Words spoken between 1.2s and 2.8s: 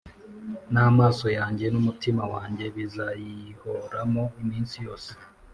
yanjye n’umutima wanjye